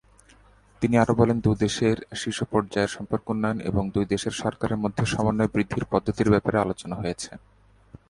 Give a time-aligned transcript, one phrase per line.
[0.81, 5.51] তিনি আরও বলেন, দুই দেশের শীর্ষ পর্যায়ের সম্পর্ক উন্নয়ন এবং দুই দেশের সরকারের মধ্যে সমন্বয়
[5.53, 7.31] বৃদ্ধির পদ্ধতির ব্যাপারে আলোচনা হয়েছে।